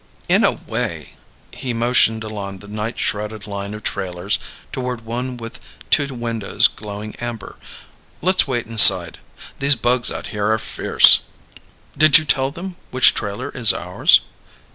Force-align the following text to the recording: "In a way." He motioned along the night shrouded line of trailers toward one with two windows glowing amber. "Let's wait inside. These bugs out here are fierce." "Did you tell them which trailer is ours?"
"In 0.27 0.43
a 0.43 0.53
way." 0.53 1.13
He 1.53 1.73
motioned 1.75 2.23
along 2.23 2.57
the 2.57 2.67
night 2.67 2.97
shrouded 2.97 3.45
line 3.45 3.75
of 3.75 3.83
trailers 3.83 4.39
toward 4.71 5.01
one 5.05 5.37
with 5.37 5.59
two 5.91 6.07
windows 6.15 6.67
glowing 6.67 7.13
amber. 7.17 7.57
"Let's 8.19 8.47
wait 8.47 8.65
inside. 8.65 9.19
These 9.59 9.75
bugs 9.75 10.11
out 10.11 10.29
here 10.29 10.47
are 10.51 10.57
fierce." 10.57 11.19
"Did 11.95 12.17
you 12.17 12.25
tell 12.25 12.49
them 12.49 12.77
which 12.89 13.13
trailer 13.13 13.49
is 13.49 13.73
ours?" 13.73 14.21